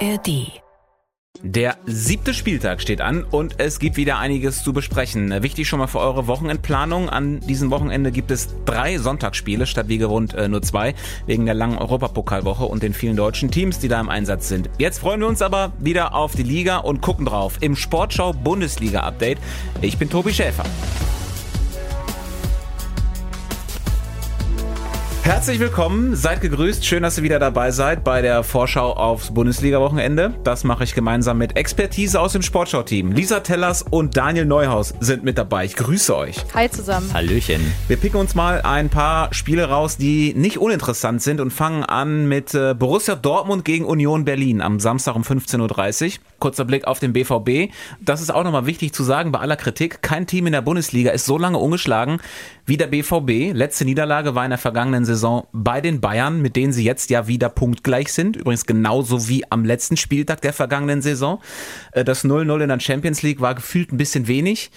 [0.00, 0.60] ARD.
[1.42, 5.42] Der siebte Spieltag steht an und es gibt wieder einiges zu besprechen.
[5.42, 7.08] Wichtig schon mal für eure Wochenendplanung.
[7.08, 10.94] An diesem Wochenende gibt es drei Sonntagsspiele statt wie gewohnt nur zwei,
[11.26, 14.70] wegen der langen Europapokalwoche und den vielen deutschen Teams, die da im Einsatz sind.
[14.78, 19.00] Jetzt freuen wir uns aber wieder auf die Liga und gucken drauf im Sportschau Bundesliga
[19.00, 19.38] Update.
[19.82, 20.64] Ich bin Tobi Schäfer.
[25.26, 26.86] Herzlich willkommen, seid gegrüßt.
[26.86, 30.32] Schön, dass ihr wieder dabei seid bei der Vorschau aufs Bundesliga-Wochenende.
[30.44, 33.10] Das mache ich gemeinsam mit Expertise aus dem Sportschau-Team.
[33.10, 35.64] Lisa Tellers und Daniel Neuhaus sind mit dabei.
[35.64, 36.36] Ich grüße euch.
[36.54, 37.12] Hi zusammen.
[37.12, 37.60] Hallöchen.
[37.88, 42.28] Wir picken uns mal ein paar Spiele raus, die nicht uninteressant sind und fangen an
[42.28, 46.10] mit äh, Borussia Dortmund gegen Union Berlin am Samstag um 15.30 Uhr.
[46.38, 47.72] Kurzer Blick auf den BVB.
[48.00, 50.02] Das ist auch nochmal wichtig zu sagen bei aller Kritik.
[50.02, 52.20] Kein Team in der Bundesliga ist so lange ungeschlagen
[52.66, 53.54] wie der BVB.
[53.54, 57.26] Letzte Niederlage war in der vergangenen Saison bei den Bayern, mit denen sie jetzt ja
[57.26, 58.36] wieder punktgleich sind.
[58.36, 61.40] Übrigens genauso wie am letzten Spieltag der vergangenen Saison.
[61.92, 64.70] Äh, das 0-0 in der Champions League war gefühlt ein bisschen wenig,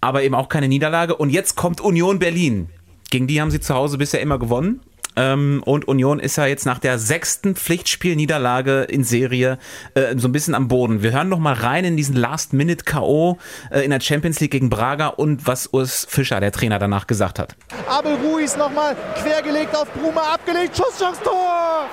[0.00, 1.16] aber eben auch keine Niederlage.
[1.16, 2.68] Und jetzt kommt Union Berlin.
[3.10, 4.80] Gegen die haben sie zu Hause bisher immer gewonnen.
[5.18, 9.58] Ähm, und Union ist ja jetzt nach der sechsten Pflichtspielniederlage in Serie
[9.94, 11.02] äh, so ein bisschen am Boden.
[11.02, 13.38] Wir hören noch mal rein in diesen Last-Minute-K.O.
[13.72, 17.40] Äh, in der Champions League gegen Braga und was Urs Fischer, der Trainer, danach gesagt
[17.40, 17.56] hat.
[17.88, 21.88] Abel Ruiz nochmal quergelegt auf Bruma, abgelegt, Schusschance, Tor!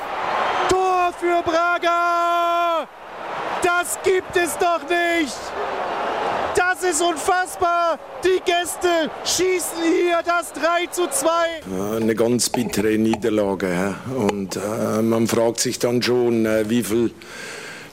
[0.70, 2.88] Tor für Braga!
[3.64, 5.36] Das gibt es doch nicht!
[6.81, 7.98] Das ist unfassbar.
[8.23, 12.02] Die Gäste schießen hier das 3 zu 2.
[12.02, 13.95] Eine ganz bittere Niederlage.
[14.14, 17.12] Und äh, man fragt sich dann schon, äh, wie viel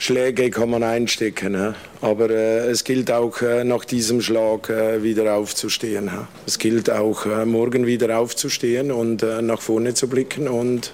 [0.00, 1.76] Schläge kann man einstecken.
[2.00, 6.10] Aber äh, es gilt auch nach diesem Schlag wieder aufzustehen.
[6.46, 10.92] Es gilt auch morgen wieder aufzustehen und nach vorne zu blicken und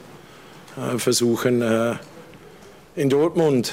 [0.98, 1.98] versuchen
[2.97, 3.73] in Dortmund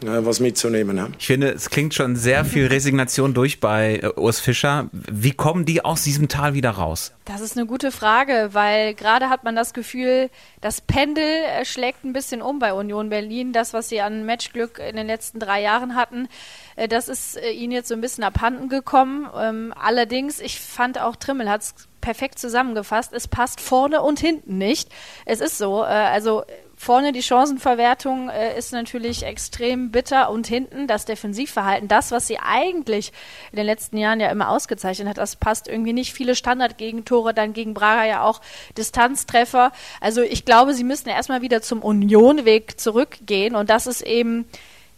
[0.00, 1.14] was mitzunehmen.
[1.18, 4.88] Ich finde, es klingt schon sehr viel Resignation durch bei äh, Urs Fischer.
[4.92, 7.12] Wie kommen die aus diesem Tal wieder raus?
[7.24, 10.30] Das ist eine gute Frage, weil gerade hat man das Gefühl,
[10.60, 13.52] das Pendel äh, schlägt ein bisschen um bei Union Berlin.
[13.52, 16.28] Das, was sie an Matchglück in den letzten drei Jahren hatten,
[16.76, 19.28] äh, das ist ihnen jetzt so ein bisschen abhanden gekommen.
[19.36, 23.12] Ähm, allerdings, ich fand auch Trimmel hat es perfekt zusammengefasst.
[23.12, 24.88] Es passt vorne und hinten nicht.
[25.26, 25.82] Es ist so.
[25.82, 26.44] Also
[26.80, 32.38] Vorne die Chancenverwertung äh, ist natürlich extrem bitter und hinten das Defensivverhalten, das, was sie
[32.38, 33.12] eigentlich
[33.50, 36.12] in den letzten Jahren ja immer ausgezeichnet hat, das passt irgendwie nicht.
[36.12, 38.40] Viele Standardgegentore, dann gegen Braga ja auch
[38.76, 39.72] Distanztreffer.
[40.00, 44.46] Also ich glaube, sie müssen erstmal wieder zum Unionweg zurückgehen und das ist eben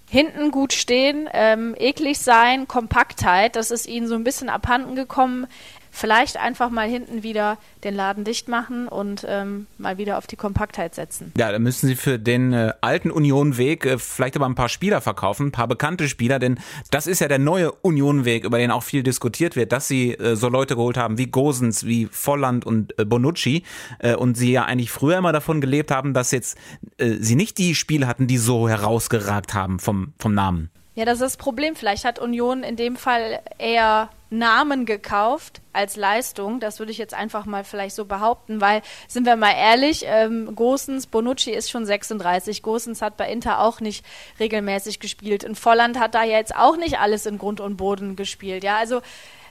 [0.07, 5.47] hinten gut stehen, ähm, eklig sein, Kompaktheit, das ist ihnen so ein bisschen abhanden gekommen
[5.91, 10.37] vielleicht einfach mal hinten wieder den Laden dicht machen und ähm, mal wieder auf die
[10.37, 11.33] Kompaktheit setzen.
[11.37, 15.01] Ja, da müssen Sie für den äh, alten Union-Weg äh, vielleicht aber ein paar Spieler
[15.01, 16.59] verkaufen, ein paar bekannte Spieler, denn
[16.91, 20.37] das ist ja der neue Union-Weg, über den auch viel diskutiert wird, dass Sie äh,
[20.37, 23.65] so Leute geholt haben wie Gosens, wie Volland und äh, Bonucci
[23.99, 26.57] äh, und Sie ja eigentlich früher immer davon gelebt haben, dass jetzt
[26.99, 30.71] äh, Sie nicht die Spiele hatten, die so herausgeragt haben vom, vom Namen.
[31.01, 31.77] Ja, das ist das Problem.
[31.77, 36.61] Vielleicht hat Union in dem Fall eher Namen gekauft als Leistung.
[36.61, 40.55] Das würde ich jetzt einfach mal vielleicht so behaupten, weil, sind wir mal ehrlich, ähm,
[40.55, 42.63] Gosens, Bonucci ist schon 36.
[42.63, 44.05] Gosens hat bei Inter auch nicht
[44.39, 45.43] regelmäßig gespielt.
[45.43, 48.63] In Volland hat da jetzt auch nicht alles in Grund und Boden gespielt.
[48.63, 49.01] Ja, also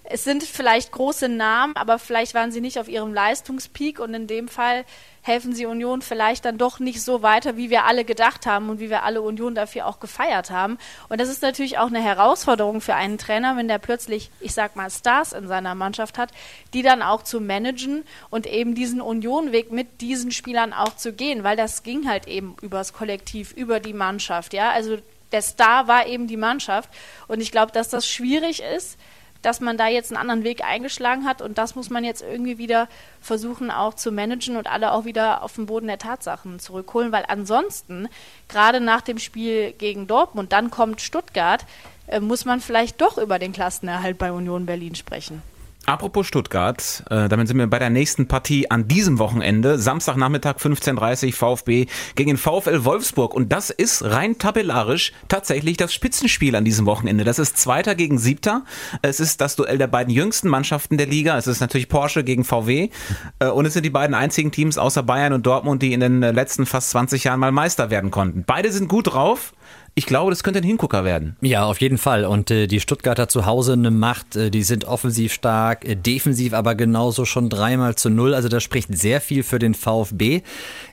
[0.04, 4.28] es sind vielleicht große Namen, aber vielleicht waren sie nicht auf ihrem Leistungspeak und in
[4.28, 4.86] dem Fall
[5.22, 8.80] helfen sie Union vielleicht dann doch nicht so weiter, wie wir alle gedacht haben und
[8.80, 10.78] wie wir alle Union dafür auch gefeiert haben.
[11.10, 14.76] Und das ist natürlich auch eine Herausforderung für einen Trainer, wenn der plötzlich, ich sag
[14.76, 16.32] mal, Stars in seiner Mannschaft hat,
[16.74, 21.44] die dann auch zu managen und eben diesen Unionweg mit diesen Spielern auch zu gehen,
[21.44, 24.72] weil das ging halt eben übers Kollektiv, über die Mannschaft, ja.
[24.72, 24.98] Also
[25.32, 26.90] der Star war eben die Mannschaft.
[27.28, 28.98] Und ich glaube, dass das schwierig ist,
[29.42, 32.58] dass man da jetzt einen anderen Weg eingeschlagen hat und das muss man jetzt irgendwie
[32.58, 32.88] wieder
[33.22, 37.26] versuchen auch zu managen und alle auch wieder auf den Boden der Tatsachen zurückholen, weil
[37.28, 38.10] ansonsten,
[38.48, 41.66] gerade nach dem Spiel gegen Dortmund, dann kommt Stuttgart,
[42.08, 45.42] äh, muss man vielleicht doch über den Klassenerhalt bei Union Berlin sprechen.
[45.90, 49.80] Apropos Stuttgart, äh, damit sind wir bei der nächsten Partie an diesem Wochenende.
[49.80, 53.34] Samstagnachmittag 15.30 VfB gegen VfL Wolfsburg.
[53.34, 57.24] Und das ist rein tabellarisch tatsächlich das Spitzenspiel an diesem Wochenende.
[57.24, 58.66] Das ist Zweiter gegen Siebter.
[59.02, 61.36] Es ist das Duell der beiden jüngsten Mannschaften der Liga.
[61.40, 62.92] Es ist natürlich Porsche gegen VW.
[63.40, 66.22] Äh, und es sind die beiden einzigen Teams außer Bayern und Dortmund, die in den
[66.22, 68.44] letzten fast 20 Jahren mal Meister werden konnten.
[68.46, 69.54] Beide sind gut drauf.
[70.00, 71.36] Ich glaube, das könnte ein Hingucker werden.
[71.42, 72.24] Ja, auf jeden Fall.
[72.24, 76.54] Und äh, die Stuttgarter zu Hause eine Macht, äh, die sind offensiv stark, äh, defensiv
[76.54, 78.34] aber genauso schon dreimal zu null.
[78.34, 80.42] Also das spricht sehr viel für den VfB.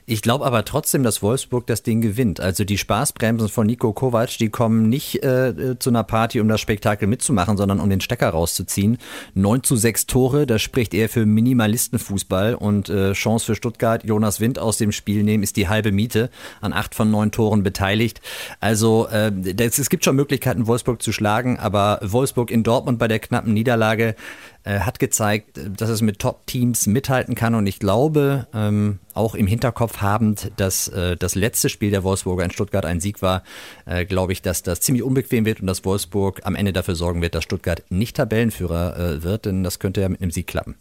[0.09, 2.41] Ich glaube aber trotzdem, dass Wolfsburg das Ding gewinnt.
[2.41, 6.59] Also die Spaßbremsen von Nico Kovac, die kommen nicht äh, zu einer Party, um das
[6.59, 8.97] Spektakel mitzumachen, sondern um den Stecker rauszuziehen.
[9.35, 14.03] 9 zu 6 Tore, das spricht eher für Minimalistenfußball und äh, Chance für Stuttgart.
[14.03, 16.29] Jonas Wind aus dem Spiel nehmen ist die halbe Miete,
[16.59, 18.19] an acht von neun Toren beteiligt.
[18.59, 18.66] Also
[19.07, 23.19] äh, das, es gibt schon Möglichkeiten, Wolfsburg zu schlagen, aber Wolfsburg in Dortmund bei der
[23.19, 24.15] knappen Niederlage
[24.63, 27.55] äh, hat gezeigt, dass es mit Top-Teams mithalten kann.
[27.55, 32.45] Und ich glaube, ähm, auch im Hinterkopf habend, dass äh, das letzte Spiel der Wolfsburger
[32.45, 33.43] in Stuttgart ein Sieg war,
[33.85, 37.21] äh, glaube ich, dass das ziemlich unbequem wird und dass Wolfsburg am Ende dafür sorgen
[37.21, 40.75] wird, dass Stuttgart nicht Tabellenführer äh, wird, denn das könnte ja mit einem Sieg klappen.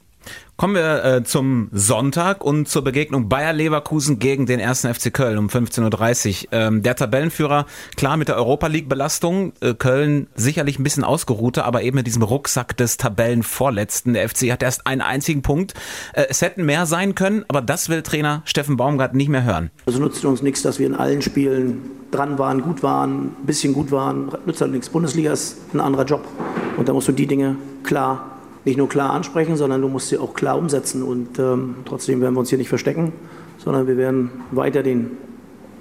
[0.57, 4.87] Kommen wir äh, zum Sonntag und zur Begegnung Bayer Leverkusen gegen den 1.
[4.87, 6.53] FC Köln um 15.30 Uhr.
[6.53, 11.83] Ähm, der Tabellenführer, klar mit der Europa League-Belastung, äh, Köln sicherlich ein bisschen ausgeruhter, aber
[11.83, 14.15] eben mit diesem Rucksack des Tabellenvorletzten.
[14.15, 15.75] Der FC hat erst einen einzigen Punkt.
[16.15, 19.71] Äh, es hätten mehr sein können, aber das will Trainer Steffen Baumgart nicht mehr hören.
[19.85, 23.75] Also nutzt uns nichts, dass wir in allen Spielen dran waren, gut waren, ein bisschen
[23.75, 24.33] gut waren.
[24.47, 24.89] Nützt halt nichts.
[24.89, 26.25] Bundesliga ist ein anderer Job.
[26.79, 28.36] Und da musst du die Dinge klar
[28.67, 31.03] nicht nur klar ansprechen, sondern du musst sie auch klar umsetzen.
[31.03, 33.13] Und ähm, trotzdem werden wir uns hier nicht verstecken,
[33.59, 35.13] sondern wir werden weiter den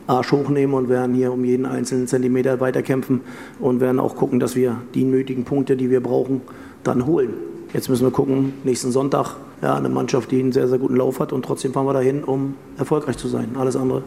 [0.08, 3.22] Arsch hochnehmen und werden hier um jeden einzelnen Zentimeter weiterkämpfen
[3.60, 6.42] und werden auch gucken, dass wir die nötigen Punkte, die wir brauchen,
[6.84, 7.34] dann holen.
[7.74, 11.20] Jetzt müssen wir gucken, nächsten Sonntag, ja, eine Mannschaft, die einen sehr, sehr guten Lauf
[11.20, 13.56] hat und trotzdem fahren wir dahin, um erfolgreich zu sein.
[13.58, 14.04] Alles andere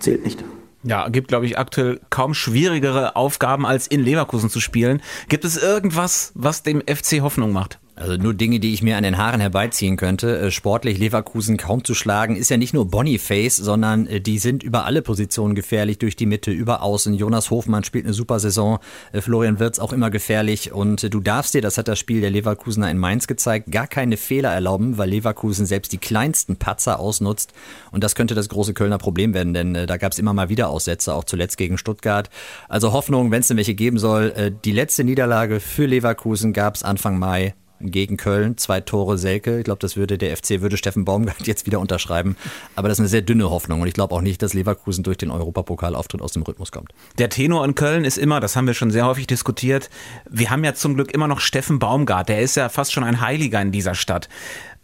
[0.00, 0.44] zählt nicht.
[0.82, 5.00] Ja, gibt, glaube ich, aktuell kaum schwierigere Aufgaben, als in Leverkusen zu spielen.
[5.28, 7.78] Gibt es irgendwas, was dem FC Hoffnung macht?
[7.98, 10.38] Also nur Dinge, die ich mir an den Haaren herbeiziehen könnte.
[10.38, 14.62] Äh, sportlich Leverkusen kaum zu schlagen, ist ja nicht nur Boniface, sondern äh, die sind
[14.62, 17.14] über alle Positionen gefährlich, durch die Mitte, über Außen.
[17.14, 18.80] Jonas Hofmann spielt eine super Saison,
[19.12, 22.28] äh, Florian Wirtz auch immer gefährlich und du darfst dir, das hat das Spiel der
[22.28, 27.54] Leverkusener in Mainz gezeigt, gar keine Fehler erlauben, weil Leverkusen selbst die kleinsten Patzer ausnutzt
[27.92, 30.68] und das könnte das große Kölner Problem werden, denn da gab es immer mal wieder
[30.68, 32.28] Aussätze, auch zuletzt gegen Stuttgart.
[32.68, 34.54] Also Hoffnung, wenn es denn welche geben soll.
[34.64, 39.58] Die letzte Niederlage für Leverkusen gab es Anfang Mai gegen Köln, zwei Tore Selke.
[39.58, 42.36] Ich glaube, das würde der FC, würde Steffen Baumgart jetzt wieder unterschreiben.
[42.74, 45.18] Aber das ist eine sehr dünne Hoffnung und ich glaube auch nicht, dass Leverkusen durch
[45.18, 46.92] den Europapokalauftritt aus dem Rhythmus kommt.
[47.18, 49.90] Der Tenor in Köln ist immer, das haben wir schon sehr häufig diskutiert,
[50.30, 53.20] wir haben ja zum Glück immer noch Steffen Baumgart, der ist ja fast schon ein
[53.20, 54.28] Heiliger in dieser Stadt.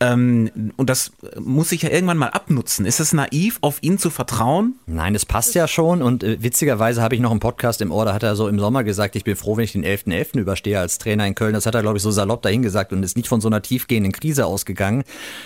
[0.02, 2.86] Ähm, und das muss sich ja irgendwann mal abnutzen.
[2.86, 4.74] Ist es naiv, auf ihn zu vertrauen?
[4.86, 6.02] Nein, es passt ja schon.
[6.02, 8.58] Und äh, witzigerweise habe ich noch einen Podcast im Ohr, da hat er so im
[8.58, 10.32] Sommer gesagt, ich bin froh, wenn ich den 11.11.
[10.34, 10.38] .11.
[10.40, 11.54] überstehe als Trainer in Köln.
[11.54, 13.62] Das hat er, glaube ich, so salopp dahin gesagt und ist nicht von so einer
[13.62, 15.04] tiefgehenden Krise ausgegangen.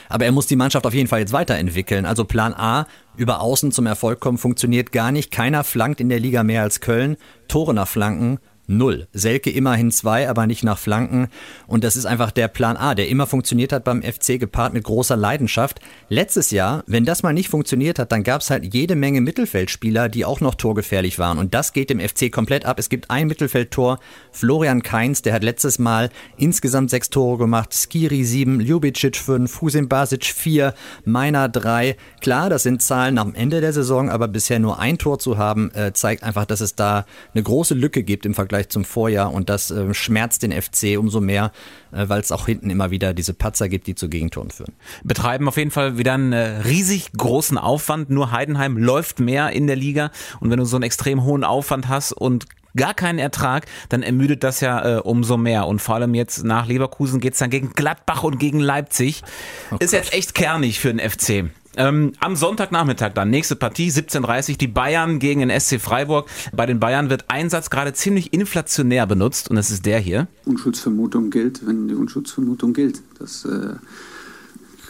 [0.08, 2.06] Aber er muss die Mannschaft auf jeden Fall jetzt weiterentwickeln.
[2.06, 2.86] Also Plan A,
[3.16, 5.30] über Außen zum Erfolg kommen, funktioniert gar nicht.
[5.30, 7.16] Keiner flankt in der Liga mehr als Köln.
[7.48, 9.06] Tore nach Flanken null.
[9.12, 11.28] Selke immerhin zwei, aber nicht nach Flanken.
[11.66, 14.84] Und das ist einfach der Plan A, der immer funktioniert hat beim FC, gepaart mit
[14.84, 15.80] großer Leidenschaft.
[16.08, 20.08] Letztes Jahr, wenn das mal nicht funktioniert hat, dann gab es halt jede Menge Mittelfeldspieler,
[20.08, 21.38] die auch noch torgefährlich waren.
[21.38, 22.78] Und das geht dem FC komplett ab.
[22.78, 23.98] Es gibt ein Mittelfeldtor,
[24.32, 29.88] Florian Kainz, der hat letztes Mal insgesamt sechs Tore gemacht, Skiri sieben, Ljubicic fünf, Husin
[29.88, 30.74] Basic vier,
[31.04, 31.96] Meiner drei.
[32.20, 35.70] Klar, das sind Zahlen am Ende der Saison, aber bisher nur ein Tor zu haben,
[35.74, 39.32] äh, zeigt einfach, dass es da eine große Lücke gibt im Vergleich Vergleich zum Vorjahr
[39.32, 41.52] und das äh, schmerzt den FC umso mehr,
[41.92, 44.72] äh, weil es auch hinten immer wieder diese Patzer gibt, die zu Gegentoren führen.
[45.04, 48.08] Betreiben auf jeden Fall wieder einen äh, riesig großen Aufwand.
[48.08, 50.10] Nur Heidenheim läuft mehr in der Liga
[50.40, 54.42] und wenn du so einen extrem hohen Aufwand hast und gar keinen Ertrag, dann ermüdet
[54.42, 55.66] das ja äh, umso mehr.
[55.66, 59.22] Und vor allem jetzt nach Leverkusen geht es dann gegen Gladbach und gegen Leipzig.
[59.70, 61.50] Oh ist jetzt echt kernig für den FC.
[61.76, 66.28] Ähm, am Sonntagnachmittag dann, nächste Partie, 17.30 die Bayern gegen den SC Freiburg.
[66.52, 70.26] Bei den Bayern wird ein Satz gerade ziemlich inflationär benutzt und das ist der hier.
[70.44, 73.02] Unschuldsvermutung gilt, wenn die Unschuldsvermutung gilt.
[73.18, 73.74] Das äh,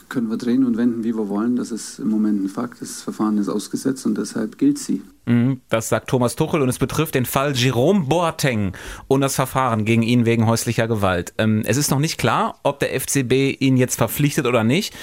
[0.09, 1.57] können wir drehen und wenden, wie wir wollen.
[1.57, 2.81] Das ist im Moment ein Fakt.
[2.81, 5.02] Das Verfahren ist ausgesetzt und deshalb gilt sie.
[5.26, 8.73] Mhm, das sagt Thomas Tuchel und es betrifft den Fall Jerome Boateng
[9.09, 11.35] und das Verfahren gegen ihn wegen häuslicher Gewalt.
[11.38, 14.95] Ähm, es ist noch nicht klar, ob der FCB ihn jetzt verpflichtet oder nicht.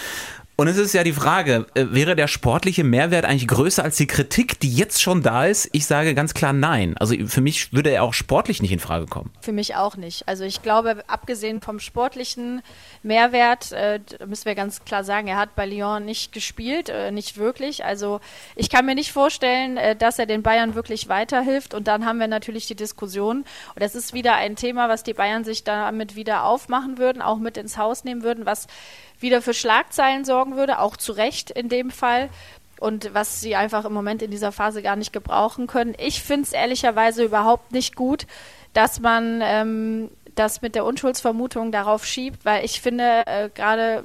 [0.55, 4.05] Und es ist ja die Frage, äh, wäre der sportliche Mehrwert eigentlich größer als die
[4.05, 5.67] Kritik, die jetzt schon da ist?
[5.71, 6.95] Ich sage ganz klar nein.
[6.97, 9.31] Also für mich würde er auch sportlich nicht in Frage kommen.
[9.41, 10.27] Für mich auch nicht.
[10.27, 12.61] Also ich glaube, abgesehen vom sportlichen
[13.01, 17.39] Mehrwert, äh, müssen wir ganz klar sagen, er hat bei Lyon nicht gespielt, äh, nicht
[17.39, 17.83] wirklich.
[17.83, 18.21] Also
[18.55, 21.73] ich kann mir nicht vorstellen, äh, dass er den Bayern wirklich weiterhilft.
[21.73, 23.37] Und dann haben wir natürlich die Diskussion.
[23.37, 27.39] Und das ist wieder ein Thema, was die Bayern sich damit wieder aufmachen würden, auch
[27.39, 28.67] mit ins Haus nehmen würden, was
[29.23, 32.29] wieder für Schlagzeilen sorgen würde, auch zu Recht in dem Fall.
[32.79, 35.93] und was sie einfach im Moment in dieser Phase gar nicht gebrauchen können.
[35.97, 38.27] Ich finde es ehrlicherweise überhaupt nicht gut,
[38.73, 44.03] dass man ähm, das mit der Unschuldsvermutung darauf schiebt, weil ich finde, äh, gerade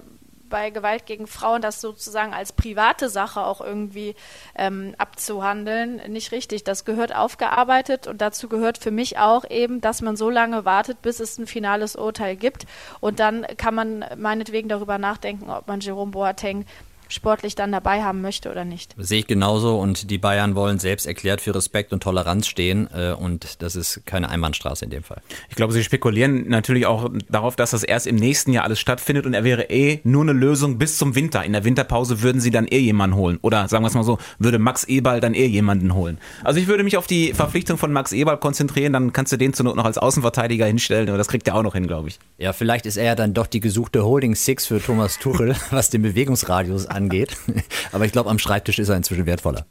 [0.48, 4.14] bei Gewalt gegen Frauen das sozusagen als private Sache auch irgendwie
[4.54, 6.64] ähm, abzuhandeln, nicht richtig.
[6.64, 11.02] Das gehört aufgearbeitet und dazu gehört für mich auch eben, dass man so lange wartet,
[11.02, 12.66] bis es ein finales Urteil gibt.
[13.00, 16.66] Und dann kann man meinetwegen darüber nachdenken, ob man Jerome Boateng
[17.08, 18.94] sportlich dann dabei haben möchte oder nicht.
[18.96, 23.12] Sehe ich genauso und die Bayern wollen selbst erklärt für Respekt und Toleranz stehen äh,
[23.12, 25.20] und das ist keine Einbahnstraße in dem Fall.
[25.48, 29.26] Ich glaube, sie spekulieren natürlich auch darauf, dass das erst im nächsten Jahr alles stattfindet
[29.26, 31.44] und er wäre eh nur eine Lösung bis zum Winter.
[31.44, 34.18] In der Winterpause würden sie dann eh jemanden holen oder sagen wir es mal so,
[34.38, 36.18] würde Max Eberl dann eh jemanden holen.
[36.44, 39.54] Also ich würde mich auf die Verpflichtung von Max Eberl konzentrieren, dann kannst du den
[39.54, 42.18] zur Not noch als Außenverteidiger hinstellen, aber das kriegt er auch noch hin, glaube ich.
[42.36, 45.90] Ja, vielleicht ist er ja dann doch die gesuchte Holding Six für Thomas Tuchel, was
[45.90, 47.36] den Bewegungsradius angeht angeht.
[47.92, 49.64] Aber ich glaube, am Schreibtisch ist er inzwischen wertvoller.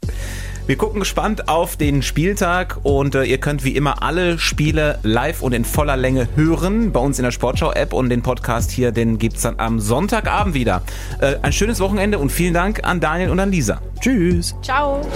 [0.66, 5.40] Wir gucken gespannt auf den Spieltag und äh, ihr könnt wie immer alle Spiele live
[5.40, 9.18] und in voller Länge hören bei uns in der Sportschau-App und den Podcast hier, den
[9.18, 10.82] gibt es dann am Sonntagabend wieder.
[11.20, 13.80] Äh, ein schönes Wochenende und vielen Dank an Daniel und an Lisa.
[14.00, 14.54] Tschüss.
[14.62, 15.06] Ciao.